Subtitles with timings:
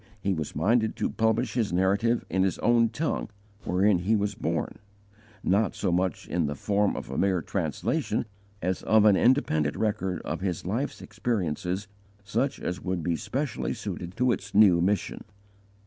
[0.19, 3.29] He was minded to publish his Narrative in his own tongue
[3.65, 4.79] wherein he was born,
[5.43, 8.25] not so much in the form of a mere translation,
[8.63, 11.87] as of an independent record of his life's experiences
[12.23, 15.23] such as would be specially suited to its new mission.